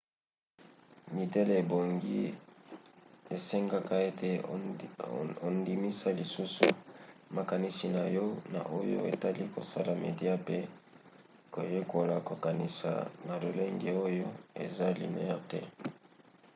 midele 1.15 1.53
ebongi 1.61 2.21
esengeka 3.35 3.95
ete 4.09 4.31
ondimisa 5.47 6.09
lisusu 6.19 6.67
makanisi 7.35 7.87
na 7.95 8.03
yo 8.15 8.25
na 8.53 8.61
oyo 8.79 8.99
etali 9.13 9.43
kosala 9.55 9.91
media 10.03 10.33
pe 10.47 10.57
koyekola 11.53 12.15
kokanisa 12.27 12.91
na 13.27 13.33
lolenge 13.41 13.91
oyo 14.07 14.27
eza 14.63 14.87
lineaire 14.97 15.39
te 15.49 15.59